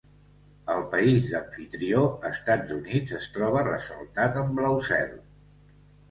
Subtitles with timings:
[0.75, 1.99] El país d'amfitrió,
[2.29, 5.13] Estats Units, es troba ressaltat en blau cel.